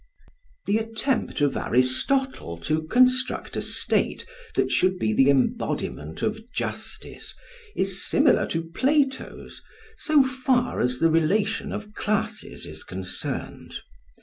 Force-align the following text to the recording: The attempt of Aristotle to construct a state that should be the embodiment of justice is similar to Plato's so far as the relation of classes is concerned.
The 0.65 0.79
attempt 0.79 1.41
of 1.41 1.55
Aristotle 1.55 2.57
to 2.61 2.87
construct 2.87 3.55
a 3.55 3.61
state 3.61 4.25
that 4.55 4.71
should 4.71 4.97
be 4.97 5.13
the 5.13 5.29
embodiment 5.29 6.23
of 6.23 6.51
justice 6.51 7.35
is 7.75 8.03
similar 8.03 8.47
to 8.47 8.63
Plato's 8.63 9.61
so 9.97 10.23
far 10.23 10.79
as 10.81 10.97
the 10.97 11.11
relation 11.11 11.71
of 11.71 11.93
classes 11.93 12.65
is 12.65 12.83
concerned. 12.83 13.75